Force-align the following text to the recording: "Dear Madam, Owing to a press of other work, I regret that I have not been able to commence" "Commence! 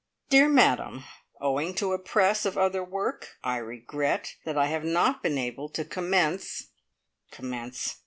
"Dear 0.31 0.49
Madam, 0.49 1.03
Owing 1.39 1.75
to 1.75 1.93
a 1.93 1.99
press 1.99 2.43
of 2.43 2.57
other 2.57 2.83
work, 2.83 3.37
I 3.43 3.57
regret 3.57 4.33
that 4.45 4.57
I 4.57 4.65
have 4.65 4.83
not 4.83 5.21
been 5.21 5.37
able 5.37 5.69
to 5.73 5.85
commence" 5.85 6.69
"Commence! 7.31 7.97